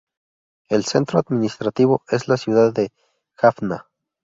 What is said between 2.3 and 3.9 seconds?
ciudad de Jaffna.